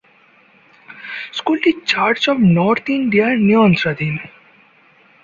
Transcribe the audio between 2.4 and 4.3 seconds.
North ইন্ডিয়ার নিয়ন্ত্রণাধীন।